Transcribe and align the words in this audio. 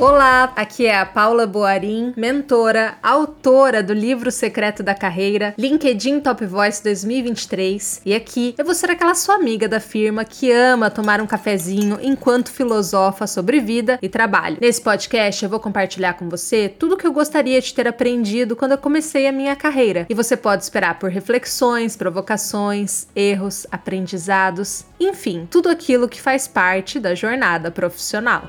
Olá, 0.00 0.50
aqui 0.56 0.86
é 0.86 0.98
a 0.98 1.04
Paula 1.04 1.46
Boarim, 1.46 2.14
mentora, 2.16 2.96
autora 3.02 3.82
do 3.82 3.92
livro 3.92 4.32
Secreto 4.32 4.82
da 4.82 4.94
Carreira, 4.94 5.54
LinkedIn 5.58 6.20
Top 6.20 6.42
Voice 6.46 6.82
2023. 6.82 8.00
E 8.06 8.14
aqui 8.14 8.54
eu 8.56 8.64
vou 8.64 8.74
ser 8.74 8.90
aquela 8.90 9.14
sua 9.14 9.34
amiga 9.34 9.68
da 9.68 9.78
firma 9.78 10.24
que 10.24 10.50
ama 10.50 10.90
tomar 10.90 11.20
um 11.20 11.26
cafezinho 11.26 11.98
enquanto 12.00 12.50
filosofa 12.50 13.26
sobre 13.26 13.60
vida 13.60 13.98
e 14.00 14.08
trabalho. 14.08 14.56
Nesse 14.58 14.80
podcast 14.80 15.44
eu 15.44 15.50
vou 15.50 15.60
compartilhar 15.60 16.14
com 16.14 16.30
você 16.30 16.66
tudo 16.66 16.96
que 16.96 17.06
eu 17.06 17.12
gostaria 17.12 17.60
de 17.60 17.74
ter 17.74 17.86
aprendido 17.86 18.56
quando 18.56 18.72
eu 18.72 18.78
comecei 18.78 19.26
a 19.26 19.32
minha 19.32 19.54
carreira. 19.54 20.06
E 20.08 20.14
você 20.14 20.34
pode 20.34 20.62
esperar 20.62 20.98
por 20.98 21.10
reflexões, 21.10 21.94
provocações, 21.94 23.06
erros, 23.14 23.66
aprendizados, 23.70 24.82
enfim, 24.98 25.46
tudo 25.50 25.68
aquilo 25.68 26.08
que 26.08 26.22
faz 26.22 26.48
parte 26.48 26.98
da 26.98 27.14
jornada 27.14 27.70
profissional. 27.70 28.44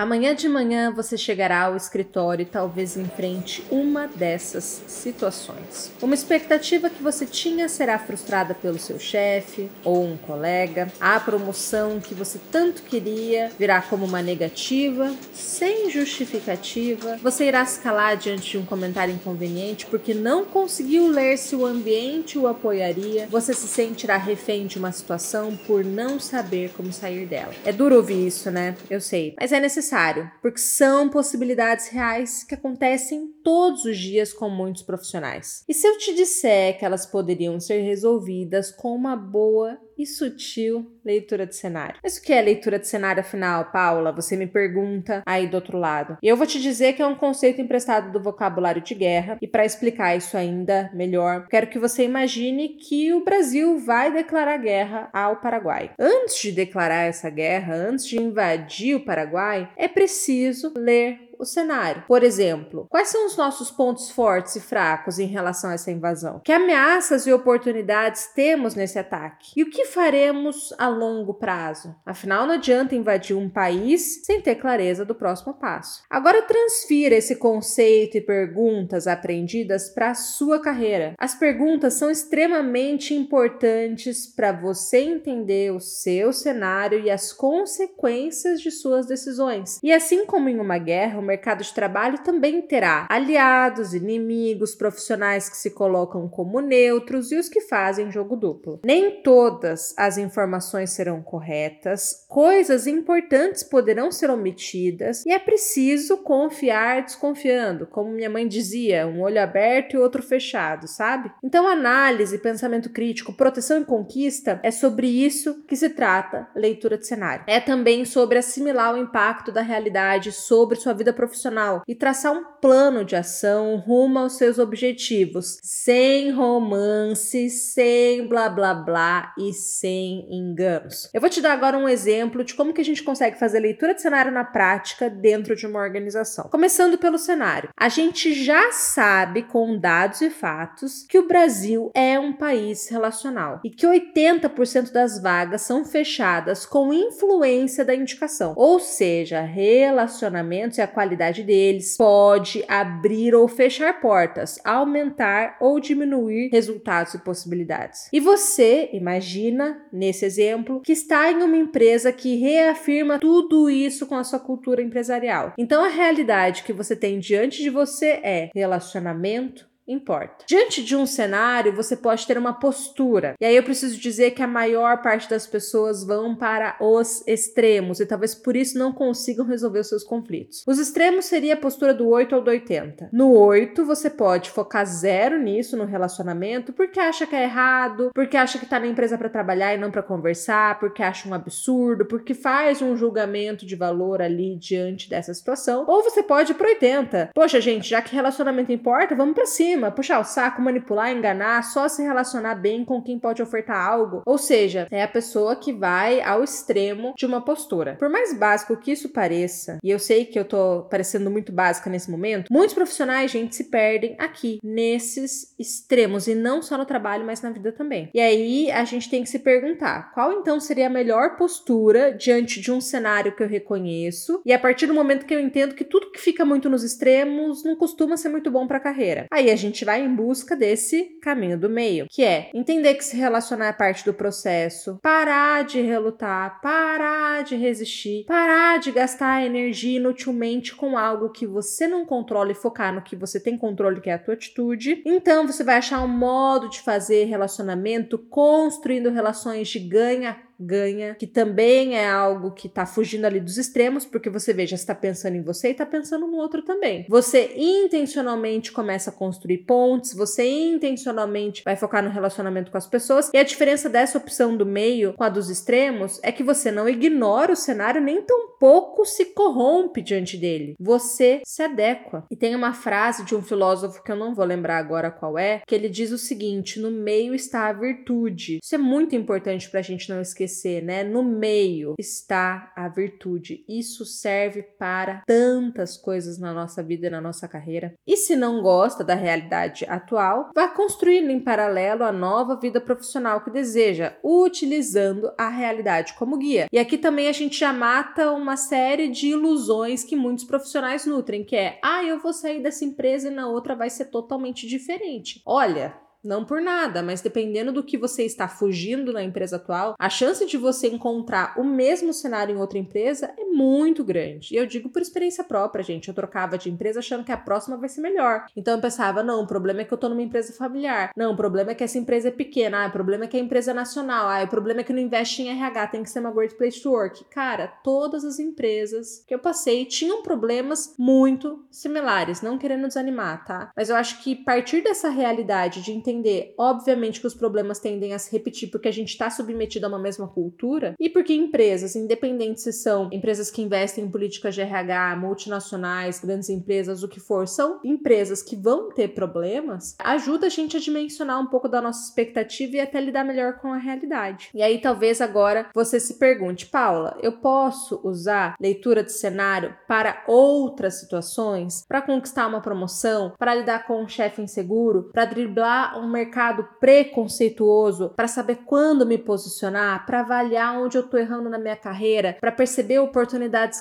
Amanhã 0.00 0.34
de 0.34 0.48
manhã 0.48 0.90
você 0.90 1.14
chegará 1.18 1.64
ao 1.64 1.76
escritório 1.76 2.42
e 2.42 2.46
talvez 2.46 2.96
enfrente 2.96 3.62
uma 3.70 4.08
dessas 4.08 4.82
situações. 4.86 5.92
Uma 6.00 6.14
expectativa 6.14 6.88
que 6.88 7.02
você 7.02 7.26
tinha 7.26 7.68
será 7.68 7.98
frustrada 7.98 8.54
pelo 8.54 8.78
seu 8.78 8.98
chefe 8.98 9.70
ou 9.84 10.02
um 10.06 10.16
colega. 10.16 10.90
A 10.98 11.20
promoção 11.20 12.00
que 12.00 12.14
você 12.14 12.40
tanto 12.50 12.82
queria 12.84 13.50
virá 13.58 13.82
como 13.82 14.06
uma 14.06 14.22
negativa, 14.22 15.14
sem 15.34 15.90
justificativa. 15.90 17.18
Você 17.22 17.44
irá 17.44 17.62
se 17.66 17.80
calar 17.80 18.16
diante 18.16 18.52
de 18.52 18.56
um 18.56 18.64
comentário 18.64 19.12
inconveniente 19.12 19.84
porque 19.84 20.14
não 20.14 20.46
conseguiu 20.46 21.08
ler 21.08 21.36
se 21.36 21.54
o 21.54 21.66
ambiente 21.66 22.38
o 22.38 22.46
apoiaria. 22.46 23.26
Você 23.26 23.52
se 23.52 23.68
sentirá 23.68 24.16
refém 24.16 24.66
de 24.66 24.78
uma 24.78 24.92
situação 24.92 25.54
por 25.66 25.84
não 25.84 26.18
saber 26.18 26.72
como 26.74 26.90
sair 26.90 27.26
dela. 27.26 27.52
É 27.66 27.70
duro 27.70 27.96
ouvir 27.96 28.26
isso, 28.26 28.50
né? 28.50 28.74
Eu 28.88 29.02
sei, 29.02 29.34
mas 29.38 29.52
é 29.52 29.60
necessário 29.60 29.89
necessário, 29.90 30.30
porque 30.40 30.60
são 30.60 31.08
possibilidades 31.08 31.88
reais 31.88 32.44
que 32.44 32.54
acontecem 32.54 33.28
todos 33.42 33.84
os 33.84 33.98
dias 33.98 34.32
com 34.32 34.48
muitos 34.48 34.82
profissionais. 34.82 35.64
E 35.68 35.74
se 35.74 35.86
eu 35.86 35.98
te 35.98 36.14
disser 36.14 36.78
que 36.78 36.84
elas 36.84 37.04
poderiam 37.04 37.58
ser 37.58 37.80
resolvidas 37.80 38.70
com 38.70 38.94
uma 38.94 39.16
boa 39.16 39.78
e 40.00 40.06
sutil 40.06 40.90
leitura 41.04 41.46
de 41.46 41.54
cenário. 41.54 41.96
Mas 42.02 42.16
o 42.16 42.22
que 42.22 42.32
é 42.32 42.40
leitura 42.40 42.78
de 42.78 42.88
cenário 42.88 43.20
afinal, 43.20 43.70
Paula? 43.70 44.12
Você 44.12 44.36
me 44.36 44.46
pergunta 44.46 45.22
aí 45.26 45.46
do 45.46 45.54
outro 45.54 45.78
lado. 45.78 46.18
Eu 46.22 46.36
vou 46.36 46.46
te 46.46 46.60
dizer 46.60 46.94
que 46.94 47.02
é 47.02 47.06
um 47.06 47.14
conceito 47.14 47.60
emprestado 47.60 48.12
do 48.12 48.22
vocabulário 48.22 48.82
de 48.82 48.94
guerra, 48.94 49.38
e 49.40 49.46
para 49.46 49.64
explicar 49.64 50.16
isso 50.16 50.36
ainda 50.36 50.90
melhor, 50.94 51.46
quero 51.48 51.66
que 51.66 51.78
você 51.78 52.04
imagine 52.04 52.70
que 52.70 53.12
o 53.12 53.24
Brasil 53.24 53.78
vai 53.78 54.12
declarar 54.12 54.56
guerra 54.58 55.08
ao 55.12 55.36
Paraguai. 55.36 55.90
Antes 55.98 56.40
de 56.40 56.52
declarar 56.52 57.04
essa 57.06 57.30
guerra, 57.30 57.74
antes 57.74 58.06
de 58.06 58.20
invadir 58.20 58.96
o 58.96 59.04
Paraguai, 59.04 59.70
é 59.76 59.88
preciso 59.88 60.72
ler 60.76 61.29
o 61.40 61.44
cenário. 61.44 62.04
Por 62.06 62.22
exemplo, 62.22 62.86
quais 62.90 63.08
são 63.08 63.26
os 63.26 63.36
nossos 63.36 63.70
pontos 63.70 64.10
fortes 64.10 64.56
e 64.56 64.60
fracos 64.60 65.18
em 65.18 65.26
relação 65.26 65.70
a 65.70 65.74
essa 65.74 65.90
invasão? 65.90 66.40
Que 66.44 66.52
ameaças 66.52 67.26
e 67.26 67.32
oportunidades 67.32 68.28
temos 68.34 68.74
nesse 68.74 68.98
ataque? 68.98 69.52
E 69.56 69.62
o 69.62 69.70
que 69.70 69.86
faremos 69.86 70.74
a 70.78 70.88
longo 70.88 71.34
prazo? 71.34 71.94
Afinal, 72.04 72.46
não 72.46 72.54
adianta 72.54 72.94
invadir 72.94 73.36
um 73.36 73.48
país 73.48 74.24
sem 74.24 74.40
ter 74.40 74.56
clareza 74.56 75.04
do 75.04 75.14
próximo 75.14 75.54
passo. 75.54 76.02
Agora 76.10 76.42
transfira 76.42 77.14
esse 77.14 77.36
conceito 77.36 78.18
e 78.18 78.20
perguntas 78.20 79.06
aprendidas 79.06 79.88
para 79.88 80.10
a 80.10 80.14
sua 80.14 80.60
carreira. 80.60 81.14
As 81.18 81.34
perguntas 81.34 81.94
são 81.94 82.10
extremamente 82.10 83.14
importantes 83.14 84.26
para 84.26 84.52
você 84.52 84.98
entender 84.98 85.72
o 85.72 85.80
seu 85.80 86.32
cenário 86.32 87.00
e 87.00 87.10
as 87.10 87.32
consequências 87.32 88.60
de 88.60 88.70
suas 88.70 89.06
decisões. 89.06 89.78
E 89.82 89.92
assim 89.92 90.26
como 90.26 90.48
em 90.48 90.58
uma 90.58 90.78
guerra, 90.78 91.18
mercado 91.30 91.62
de 91.62 91.72
trabalho 91.72 92.18
também 92.18 92.60
terá 92.60 93.06
aliados, 93.08 93.94
inimigos, 93.94 94.74
profissionais 94.74 95.48
que 95.48 95.56
se 95.56 95.70
colocam 95.70 96.28
como 96.28 96.60
neutros 96.60 97.30
e 97.30 97.36
os 97.36 97.48
que 97.48 97.60
fazem 97.60 98.10
jogo 98.10 98.36
duplo. 98.36 98.80
Nem 98.84 99.22
todas 99.22 99.94
as 99.96 100.18
informações 100.18 100.90
serão 100.90 101.22
corretas, 101.22 102.26
coisas 102.28 102.86
importantes 102.86 103.62
poderão 103.62 104.10
ser 104.10 104.30
omitidas 104.30 105.24
e 105.24 105.32
é 105.32 105.38
preciso 105.38 106.18
confiar 106.18 107.02
desconfiando, 107.02 107.86
como 107.86 108.10
minha 108.10 108.30
mãe 108.30 108.46
dizia, 108.46 109.06
um 109.06 109.20
olho 109.20 109.40
aberto 109.40 109.94
e 109.94 109.98
outro 109.98 110.22
fechado, 110.22 110.88
sabe? 110.88 111.30
Então, 111.42 111.68
análise, 111.68 112.38
pensamento 112.38 112.90
crítico, 112.90 113.32
proteção 113.32 113.80
e 113.80 113.84
conquista 113.84 114.60
é 114.62 114.70
sobre 114.70 115.06
isso 115.06 115.62
que 115.66 115.76
se 115.76 115.90
trata 115.90 116.48
leitura 116.54 116.98
de 116.98 117.06
cenário. 117.06 117.44
É 117.46 117.60
também 117.60 118.04
sobre 118.04 118.38
assimilar 118.38 118.94
o 118.94 118.98
impacto 118.98 119.52
da 119.52 119.62
realidade 119.62 120.32
sobre 120.32 120.76
sua 120.76 120.92
vida 120.92 121.12
profissional 121.20 121.82
e 121.86 121.94
traçar 121.94 122.32
um 122.32 122.44
plano 122.62 123.04
de 123.04 123.14
ação 123.14 123.76
rumo 123.76 124.18
aos 124.18 124.38
seus 124.38 124.58
objetivos, 124.58 125.58
sem 125.62 126.30
romance, 126.30 127.50
sem 127.50 128.26
blá 128.26 128.48
blá 128.48 128.72
blá 128.72 129.34
e 129.38 129.52
sem 129.52 130.26
enganos. 130.30 131.10
Eu 131.12 131.20
vou 131.20 131.28
te 131.28 131.42
dar 131.42 131.52
agora 131.52 131.76
um 131.76 131.86
exemplo 131.86 132.42
de 132.42 132.54
como 132.54 132.72
que 132.72 132.80
a 132.80 132.84
gente 132.84 133.02
consegue 133.02 133.38
fazer 133.38 133.60
leitura 133.60 133.94
de 133.94 134.00
cenário 134.00 134.32
na 134.32 134.44
prática 134.44 135.10
dentro 135.10 135.54
de 135.54 135.66
uma 135.66 135.80
organização. 135.80 136.48
Começando 136.48 136.96
pelo 136.96 137.18
cenário. 137.18 137.68
A 137.78 137.90
gente 137.90 138.32
já 138.32 138.72
sabe 138.72 139.42
com 139.42 139.78
dados 139.78 140.22
e 140.22 140.30
fatos 140.30 141.04
que 141.06 141.18
o 141.18 141.28
Brasil 141.28 141.90
é 141.94 142.18
um 142.18 142.32
país 142.32 142.88
relacional 142.88 143.60
e 143.62 143.68
que 143.68 143.86
80% 143.86 144.90
das 144.90 145.20
vagas 145.20 145.62
são 145.62 145.84
fechadas 145.84 146.64
com 146.64 146.94
influência 146.94 147.84
da 147.84 147.94
indicação, 147.94 148.54
ou 148.56 148.80
seja, 148.80 149.42
relacionamentos 149.42 150.78
e 150.78 150.82
a 150.82 150.86
qualidade 150.86 151.09
qualidade 151.10 151.42
deles, 151.42 151.96
pode 151.96 152.64
abrir 152.68 153.34
ou 153.34 153.48
fechar 153.48 154.00
portas, 154.00 154.58
aumentar 154.64 155.56
ou 155.60 155.80
diminuir 155.80 156.50
resultados 156.52 157.14
e 157.14 157.18
possibilidades. 157.18 158.08
E 158.12 158.20
você, 158.20 158.90
imagina, 158.92 159.82
nesse 159.92 160.24
exemplo, 160.24 160.80
que 160.80 160.92
está 160.92 161.30
em 161.32 161.42
uma 161.42 161.56
empresa 161.56 162.12
que 162.12 162.36
reafirma 162.36 163.18
tudo 163.18 163.68
isso 163.68 164.06
com 164.06 164.14
a 164.14 164.24
sua 164.24 164.38
cultura 164.38 164.82
empresarial. 164.82 165.52
Então 165.58 165.84
a 165.84 165.88
realidade 165.88 166.62
que 166.62 166.72
você 166.72 166.94
tem 166.94 167.18
diante 167.18 167.62
de 167.62 167.70
você 167.70 168.20
é 168.22 168.50
relacionamento, 168.54 169.69
importa. 169.92 170.44
Diante 170.46 170.82
de 170.82 170.96
um 170.96 171.06
cenário, 171.06 171.74
você 171.74 171.96
pode 171.96 172.26
ter 172.26 172.38
uma 172.38 172.52
postura. 172.52 173.34
E 173.40 173.44
aí 173.44 173.56
eu 173.56 173.62
preciso 173.62 173.98
dizer 173.98 174.30
que 174.32 174.42
a 174.42 174.46
maior 174.46 175.02
parte 175.02 175.28
das 175.28 175.46
pessoas 175.46 176.04
vão 176.04 176.34
para 176.34 176.76
os 176.80 177.26
extremos 177.26 178.00
e 178.00 178.06
talvez 178.06 178.34
por 178.34 178.56
isso 178.56 178.78
não 178.78 178.92
consigam 178.92 179.44
resolver 179.44 179.80
os 179.80 179.88
seus 179.88 180.04
conflitos. 180.04 180.62
Os 180.66 180.78
extremos 180.78 181.24
seria 181.24 181.54
a 181.54 181.56
postura 181.56 181.92
do 181.92 182.08
8 182.08 182.36
ou 182.36 182.42
do 182.42 182.50
80. 182.50 183.10
No 183.12 183.32
8, 183.32 183.84
você 183.84 184.08
pode 184.08 184.50
focar 184.50 184.86
zero 184.86 185.38
nisso 185.38 185.76
no 185.76 185.84
relacionamento, 185.84 186.72
porque 186.72 187.00
acha 187.00 187.26
que 187.26 187.34
é 187.34 187.44
errado, 187.44 188.10
porque 188.14 188.36
acha 188.36 188.58
que 188.58 188.66
tá 188.66 188.78
na 188.78 188.86
empresa 188.86 189.18
para 189.18 189.28
trabalhar 189.28 189.74
e 189.74 189.78
não 189.78 189.90
para 189.90 190.02
conversar, 190.02 190.78
porque 190.78 191.02
acha 191.02 191.28
um 191.28 191.34
absurdo, 191.34 192.04
porque 192.06 192.34
faz 192.34 192.80
um 192.80 192.96
julgamento 192.96 193.66
de 193.66 193.74
valor 193.74 194.22
ali 194.22 194.56
diante 194.56 195.08
dessa 195.08 195.34
situação. 195.34 195.84
Ou 195.86 196.02
você 196.02 196.22
pode 196.22 196.52
ir 196.52 196.54
pro 196.54 196.68
80. 196.68 197.30
Poxa, 197.34 197.60
gente, 197.60 197.88
já 197.88 198.00
que 198.00 198.14
relacionamento 198.14 198.72
importa, 198.72 199.14
vamos 199.14 199.34
para 199.34 199.46
cima 199.46 199.79
puxar 199.88 200.18
o 200.18 200.24
saco, 200.24 200.60
manipular, 200.60 201.12
enganar, 201.12 201.62
só 201.62 201.86
se 201.86 202.02
relacionar 202.02 202.56
bem 202.56 202.84
com 202.84 203.00
quem 203.00 203.20
pode 203.20 203.40
ofertar 203.40 203.86
algo. 203.86 204.22
Ou 204.26 204.36
seja, 204.36 204.88
é 204.90 205.04
a 205.04 205.08
pessoa 205.08 205.54
que 205.54 205.72
vai 205.72 206.20
ao 206.20 206.42
extremo 206.42 207.14
de 207.16 207.24
uma 207.24 207.40
postura. 207.40 207.94
Por 208.00 208.08
mais 208.08 208.36
básico 208.36 208.76
que 208.76 208.90
isso 208.90 209.10
pareça, 209.10 209.78
e 209.84 209.90
eu 209.90 210.00
sei 210.00 210.24
que 210.24 210.38
eu 210.38 210.44
tô 210.44 210.86
parecendo 210.90 211.30
muito 211.30 211.52
básica 211.52 211.88
nesse 211.88 212.10
momento, 212.10 212.48
muitos 212.50 212.74
profissionais, 212.74 213.30
gente, 213.30 213.54
se 213.54 213.64
perdem 213.70 214.16
aqui, 214.18 214.58
nesses 214.64 215.54
extremos, 215.58 216.26
e 216.26 216.34
não 216.34 216.60
só 216.62 216.76
no 216.76 216.84
trabalho, 216.84 217.24
mas 217.24 217.42
na 217.42 217.50
vida 217.50 217.70
também. 217.70 218.10
E 218.12 218.20
aí 218.20 218.70
a 218.70 218.84
gente 218.84 219.08
tem 219.08 219.22
que 219.22 219.28
se 219.28 219.38
perguntar: 219.38 220.12
qual 220.12 220.32
então 220.32 220.58
seria 220.58 220.86
a 220.86 220.90
melhor 220.90 221.36
postura 221.36 222.12
diante 222.12 222.60
de 222.60 222.72
um 222.72 222.80
cenário 222.80 223.34
que 223.36 223.42
eu 223.42 223.48
reconheço? 223.48 224.40
E 224.44 224.52
a 224.52 224.58
partir 224.58 224.86
do 224.86 224.94
momento 224.94 225.26
que 225.26 225.34
eu 225.34 225.40
entendo 225.40 225.74
que 225.74 225.84
tudo 225.84 226.10
que 226.10 226.20
fica 226.20 226.44
muito 226.44 226.68
nos 226.68 226.82
extremos 226.82 227.62
não 227.64 227.76
costuma 227.76 228.16
ser 228.16 228.28
muito 228.28 228.50
bom 228.50 228.66
para 228.66 228.78
a 228.78 228.80
carreira. 228.80 229.26
Aí 229.30 229.50
a 229.50 229.56
gente 229.56 229.69
gente 229.70 229.84
vai 229.84 230.04
em 230.04 230.14
busca 230.14 230.56
desse 230.56 231.04
caminho 231.22 231.58
do 231.58 231.70
meio, 231.70 232.06
que 232.10 232.22
é 232.24 232.50
entender 232.52 232.94
que 232.94 233.04
se 233.04 233.16
relacionar 233.16 233.68
é 233.68 233.72
parte 233.72 234.04
do 234.04 234.12
processo, 234.12 234.98
parar 235.02 235.64
de 235.64 235.80
relutar, 235.80 236.60
parar 236.60 237.44
de 237.44 237.56
resistir, 237.56 238.24
parar 238.26 238.78
de 238.78 238.90
gastar 238.90 239.44
energia 239.44 239.96
inutilmente 239.96 240.74
com 240.74 240.98
algo 240.98 241.30
que 241.30 241.46
você 241.46 241.86
não 241.86 242.04
controla 242.04 242.50
e 242.50 242.54
focar 242.54 242.94
no 242.94 243.02
que 243.02 243.16
você 243.16 243.38
tem 243.38 243.56
controle, 243.56 244.00
que 244.00 244.10
é 244.10 244.14
a 244.14 244.18
tua 244.18 244.34
atitude. 244.34 245.02
Então 245.06 245.46
você 245.46 245.62
vai 245.62 245.76
achar 245.76 246.02
um 246.02 246.08
modo 246.08 246.68
de 246.68 246.80
fazer 246.80 247.24
relacionamento 247.24 248.18
construindo 248.18 249.10
relações 249.10 249.68
de 249.68 249.78
ganha 249.78 250.36
ganha, 250.60 251.14
que 251.14 251.26
também 251.26 251.96
é 251.96 252.08
algo 252.08 252.52
que 252.52 252.68
tá 252.68 252.84
fugindo 252.86 253.24
ali 253.24 253.40
dos 253.40 253.56
extremos, 253.56 254.04
porque 254.04 254.30
você 254.30 254.52
veja, 254.52 254.74
está 254.74 254.94
pensando 254.94 255.36
em 255.36 255.42
você 255.42 255.70
e 255.70 255.74
tá 255.74 255.86
pensando 255.86 256.26
no 256.26 256.36
outro 256.36 256.62
também. 256.62 257.06
Você 257.08 257.52
intencionalmente 257.56 258.72
começa 258.72 259.10
a 259.10 259.12
construir 259.12 259.58
pontes, 259.58 260.14
você 260.14 260.46
intencionalmente 260.46 261.62
vai 261.64 261.76
focar 261.76 262.02
no 262.02 262.10
relacionamento 262.10 262.70
com 262.70 262.78
as 262.78 262.86
pessoas, 262.86 263.30
e 263.32 263.38
a 263.38 263.42
diferença 263.42 263.88
dessa 263.88 264.18
opção 264.18 264.56
do 264.56 264.66
meio 264.66 265.14
com 265.14 265.24
a 265.24 265.28
dos 265.28 265.48
extremos 265.48 266.20
é 266.22 266.30
que 266.30 266.42
você 266.42 266.70
não 266.70 266.88
ignora 266.88 267.52
o 267.52 267.56
cenário 267.56 268.00
nem 268.00 268.22
tão 268.22 268.50
pouco 268.58 269.06
se 269.06 269.26
corrompe 269.26 270.02
diante 270.02 270.36
dele. 270.36 270.74
Você 270.78 271.40
se 271.44 271.62
adequa. 271.62 272.26
E 272.30 272.36
tem 272.36 272.54
uma 272.54 272.74
frase 272.74 273.24
de 273.24 273.34
um 273.34 273.42
filósofo 273.42 274.02
que 274.02 274.12
eu 274.12 274.16
não 274.16 274.34
vou 274.34 274.44
lembrar 274.44 274.76
agora 274.76 275.10
qual 275.10 275.38
é, 275.38 275.62
que 275.66 275.74
ele 275.74 275.88
diz 275.88 276.12
o 276.12 276.18
seguinte: 276.18 276.78
no 276.78 276.90
meio 276.90 277.34
está 277.34 277.68
a 277.68 277.72
virtude. 277.72 278.58
Isso 278.62 278.74
é 278.74 278.78
muito 278.78 279.16
importante 279.16 279.70
para 279.70 279.80
a 279.80 279.82
gente 279.82 280.10
não 280.10 280.20
esquecer, 280.20 280.49
né? 280.82 281.04
No 281.04 281.22
meio 281.22 281.94
está 281.98 282.72
a 282.76 282.88
virtude. 282.88 283.64
Isso 283.68 284.04
serve 284.04 284.62
para 284.62 285.22
tantas 285.26 285.96
coisas 285.96 286.38
na 286.38 286.52
nossa 286.52 286.82
vida 286.82 287.06
e 287.06 287.10
na 287.10 287.20
nossa 287.20 287.46
carreira. 287.46 287.94
E 288.06 288.16
se 288.16 288.36
não 288.36 288.62
gosta 288.62 289.04
da 289.04 289.14
realidade 289.14 289.84
atual, 289.88 290.50
vá 290.54 290.68
construindo 290.68 291.30
em 291.30 291.40
paralelo 291.40 292.04
a 292.04 292.12
nova 292.12 292.56
vida 292.56 292.80
profissional 292.80 293.42
que 293.42 293.50
deseja, 293.50 294.14
utilizando 294.22 295.30
a 295.38 295.48
realidade 295.48 296.14
como 296.14 296.38
guia. 296.38 296.66
E 296.72 296.78
aqui 296.78 296.98
também 296.98 297.28
a 297.28 297.32
gente 297.32 297.58
já 297.58 297.72
mata 297.72 298.32
uma 298.32 298.56
série 298.56 299.08
de 299.08 299.28
ilusões 299.28 300.04
que 300.04 300.16
muitos 300.16 300.44
profissionais 300.44 301.06
nutrem, 301.06 301.44
que 301.44 301.56
é: 301.56 301.78
"Ah, 301.82 302.04
eu 302.04 302.18
vou 302.20 302.32
sair 302.32 302.62
dessa 302.62 302.84
empresa 302.84 303.28
e 303.28 303.34
na 303.34 303.48
outra 303.48 303.74
vai 303.74 303.90
ser 303.90 304.06
totalmente 304.06 304.66
diferente". 304.66 305.42
Olha, 305.44 305.94
não 306.22 306.44
por 306.44 306.60
nada, 306.60 307.02
mas 307.02 307.20
dependendo 307.20 307.72
do 307.72 307.82
que 307.82 307.96
você 307.96 308.24
está 308.24 308.46
fugindo 308.46 309.12
na 309.12 309.22
empresa 309.22 309.56
atual, 309.56 309.94
a 309.98 310.08
chance 310.08 310.44
de 310.46 310.56
você 310.56 310.88
encontrar 310.88 311.54
o 311.58 311.64
mesmo 311.64 312.12
cenário 312.12 312.54
em 312.54 312.58
outra 312.58 312.78
empresa 312.78 313.32
é 313.38 313.44
muito 313.60 314.04
grande. 314.04 314.54
E 314.54 314.56
eu 314.56 314.66
digo 314.66 314.88
por 314.88 315.02
experiência 315.02 315.44
própria, 315.44 315.84
gente. 315.84 316.08
Eu 316.08 316.14
trocava 316.14 316.56
de 316.56 316.70
empresa 316.70 317.00
achando 317.00 317.24
que 317.24 317.32
a 317.32 317.36
próxima 317.36 317.76
vai 317.76 317.88
ser 317.88 318.00
melhor. 318.00 318.46
Então 318.56 318.74
eu 318.74 318.80
pensava, 318.80 319.22
não, 319.22 319.42
o 319.42 319.46
problema 319.46 319.80
é 319.80 319.84
que 319.84 319.92
eu 319.92 319.98
tô 319.98 320.08
numa 320.08 320.22
empresa 320.22 320.52
familiar. 320.52 321.10
Não, 321.16 321.32
o 321.32 321.36
problema 321.36 321.72
é 321.72 321.74
que 321.74 321.84
essa 321.84 321.98
empresa 321.98 322.28
é 322.28 322.32
pequena. 322.32 322.84
Ah, 322.84 322.88
o 322.88 322.92
problema 322.92 323.24
é 323.24 323.28
que 323.28 323.36
a 323.36 323.40
empresa 323.40 323.72
é 323.72 323.74
nacional. 323.74 324.28
Ah, 324.28 324.42
o 324.42 324.48
problema 324.48 324.80
é 324.80 324.84
que 324.84 324.92
não 324.92 325.00
investe 325.00 325.42
em 325.42 325.50
RH, 325.50 325.86
tem 325.88 326.02
que 326.02 326.10
ser 326.10 326.20
uma 326.20 326.30
great 326.30 326.54
place 326.54 326.80
to 326.80 326.90
work. 326.90 327.24
Cara, 327.30 327.66
todas 327.82 328.24
as 328.24 328.38
empresas 328.38 329.24
que 329.26 329.34
eu 329.34 329.38
passei 329.38 329.84
tinham 329.84 330.22
problemas 330.22 330.94
muito 330.98 331.64
similares. 331.70 332.42
Não 332.42 332.58
querendo 332.58 332.86
desanimar, 332.86 333.44
tá? 333.44 333.70
Mas 333.76 333.90
eu 333.90 333.96
acho 333.96 334.22
que 334.22 334.36
partir 334.36 334.82
dessa 334.82 335.08
realidade 335.08 335.82
de 335.82 335.92
entender 335.92 336.20
entender, 336.20 336.54
obviamente, 336.56 337.20
que 337.20 337.26
os 337.26 337.34
problemas 337.34 337.78
tendem 337.78 338.14
a 338.14 338.18
se 338.18 338.30
repetir 338.30 338.70
porque 338.70 338.88
a 338.88 338.92
gente 338.92 339.08
está 339.08 339.30
submetido 339.30 339.86
a 339.86 339.88
uma 339.88 339.98
mesma 339.98 340.28
cultura 340.28 340.94
e 340.98 341.08
porque 341.08 341.32
empresas, 341.32 341.96
independentes 341.96 342.62
se 342.62 342.72
são 342.72 343.08
empresas 343.12 343.49
que 343.50 343.62
investem 343.62 344.04
em 344.04 344.10
políticas 344.10 344.54
de 344.54 344.60
RH, 344.60 345.16
multinacionais, 345.16 346.20
grandes 346.20 346.48
empresas, 346.48 347.02
o 347.02 347.08
que 347.08 347.20
for, 347.20 347.46
são 347.46 347.80
empresas 347.84 348.42
que 348.42 348.56
vão 348.56 348.90
ter 348.90 349.08
problemas, 349.08 349.96
ajuda 349.98 350.46
a 350.46 350.50
gente 350.50 350.76
a 350.76 350.80
dimensionar 350.80 351.40
um 351.40 351.46
pouco 351.46 351.68
da 351.68 351.80
nossa 351.80 352.04
expectativa 352.04 352.76
e 352.76 352.80
até 352.80 353.00
lidar 353.00 353.24
melhor 353.24 353.58
com 353.58 353.72
a 353.72 353.76
realidade. 353.76 354.50
E 354.54 354.62
aí, 354.62 354.80
talvez 354.80 355.20
agora 355.20 355.68
você 355.74 355.98
se 355.98 356.14
pergunte, 356.14 356.66
Paula, 356.66 357.16
eu 357.22 357.32
posso 357.32 358.00
usar 358.04 358.54
leitura 358.60 359.02
de 359.02 359.12
cenário 359.12 359.74
para 359.88 360.24
outras 360.26 361.00
situações, 361.00 361.84
para 361.86 362.02
conquistar 362.02 362.46
uma 362.46 362.60
promoção, 362.60 363.32
para 363.38 363.54
lidar 363.54 363.86
com 363.86 364.02
um 364.02 364.08
chefe 364.08 364.42
inseguro, 364.42 365.10
para 365.12 365.24
driblar 365.24 365.98
um 365.98 366.08
mercado 366.08 366.68
preconceituoso? 366.78 368.10
Para 368.10 368.28
saber 368.28 368.60
quando 368.66 369.06
me 369.06 369.18
posicionar, 369.18 370.06
para 370.06 370.20
avaliar 370.20 370.78
onde 370.78 370.96
eu 370.96 371.02
estou 371.02 371.18
errando 371.18 371.48
na 371.48 371.58
minha 371.58 371.76
carreira, 371.76 372.36
para 372.40 372.52
perceber 372.52 372.98
oportunidades 372.98 373.29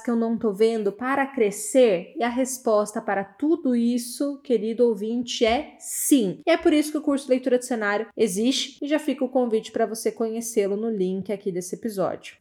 que 0.04 0.10
eu 0.10 0.16
não 0.16 0.36
estou 0.36 0.54
vendo, 0.54 0.92
para 0.92 1.26
crescer? 1.26 2.14
E 2.18 2.24
a 2.24 2.30
resposta 2.30 3.02
para 3.02 3.24
tudo 3.24 3.76
isso, 3.76 4.40
querido 4.42 4.86
ouvinte, 4.88 5.46
é 5.46 5.76
sim. 5.80 6.42
E 6.46 6.52
é 6.52 6.58
por 6.58 6.74
isso 6.74 6.92
que 6.92 6.98
o 6.98 7.02
curso 7.02 7.30
Leitura 7.30 7.58
de 7.58 7.66
Cenário 7.66 8.08
existe 8.16 8.78
e 8.84 8.88
já 8.88 9.00
fica 9.00 9.24
o 9.24 9.30
convite 9.30 9.72
para 9.72 9.86
você 9.86 10.12
conhecê-lo 10.12 10.76
no 10.76 10.90
link 10.90 11.32
aqui 11.32 11.52
desse 11.52 11.76
episódio. 11.76 12.38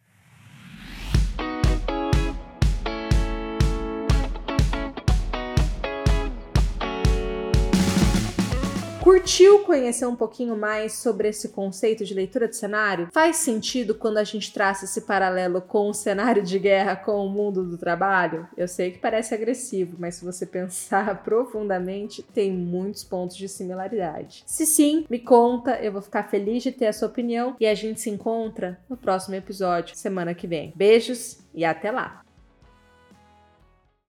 Curtiu 9.08 9.60
conhecer 9.60 10.04
um 10.04 10.14
pouquinho 10.14 10.54
mais 10.54 10.92
sobre 10.92 11.28
esse 11.28 11.48
conceito 11.48 12.04
de 12.04 12.12
leitura 12.12 12.46
de 12.46 12.54
cenário? 12.54 13.08
Faz 13.10 13.36
sentido 13.36 13.94
quando 13.94 14.18
a 14.18 14.22
gente 14.22 14.52
traça 14.52 14.84
esse 14.84 15.00
paralelo 15.00 15.62
com 15.62 15.88
o 15.88 15.94
cenário 15.94 16.42
de 16.42 16.58
guerra 16.58 16.94
com 16.94 17.24
o 17.24 17.30
mundo 17.30 17.64
do 17.64 17.78
trabalho? 17.78 18.46
Eu 18.54 18.68
sei 18.68 18.90
que 18.90 18.98
parece 18.98 19.34
agressivo, 19.34 19.96
mas 19.98 20.16
se 20.16 20.26
você 20.26 20.44
pensar 20.46 21.22
profundamente, 21.22 22.22
tem 22.22 22.52
muitos 22.52 23.02
pontos 23.02 23.34
de 23.34 23.48
similaridade. 23.48 24.42
Se 24.44 24.66
sim, 24.66 25.06
me 25.08 25.18
conta, 25.18 25.80
eu 25.82 25.90
vou 25.90 26.02
ficar 26.02 26.24
feliz 26.24 26.62
de 26.62 26.70
ter 26.70 26.88
a 26.88 26.92
sua 26.92 27.08
opinião 27.08 27.56
e 27.58 27.66
a 27.66 27.74
gente 27.74 28.02
se 28.02 28.10
encontra 28.10 28.78
no 28.90 28.96
próximo 28.98 29.34
episódio, 29.34 29.96
semana 29.96 30.34
que 30.34 30.46
vem. 30.46 30.70
Beijos 30.76 31.38
e 31.54 31.64
até 31.64 31.90
lá! 31.90 32.27